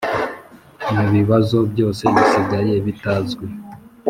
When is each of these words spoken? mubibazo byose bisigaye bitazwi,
mubibazo 0.95 1.57
byose 1.71 2.03
bisigaye 2.13 2.73
bitazwi, 2.85 3.45